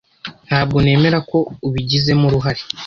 Ntabwo 0.47 0.77
nemera 0.83 1.19
ko 1.29 1.37
ubigizemo 1.67 2.23
uruhare. 2.27 2.61